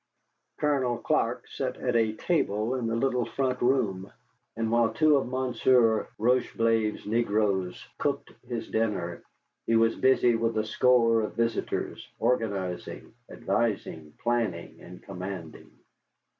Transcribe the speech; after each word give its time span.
Colonel 0.59 0.97
Clark 0.97 1.47
sat 1.47 1.77
at 1.77 1.95
a 1.95 2.13
table 2.13 2.73
in 2.73 2.87
the 2.87 2.95
little 2.95 3.23
front 3.25 3.61
room, 3.61 4.11
and 4.55 4.71
while 4.71 4.91
two 4.91 5.15
of 5.17 5.27
Monsieur 5.29 6.07
Rocheblave's 6.17 7.05
negroes 7.05 7.85
cooked 7.99 8.31
his 8.47 8.67
dinner, 8.67 9.21
he 9.67 9.75
was 9.75 9.95
busy 9.95 10.33
with 10.33 10.57
a 10.57 10.65
score 10.65 11.21
of 11.21 11.35
visitors, 11.35 12.09
organizing, 12.17 13.13
advising, 13.29 14.13
planning, 14.17 14.81
and 14.81 15.03
commanding. 15.03 15.69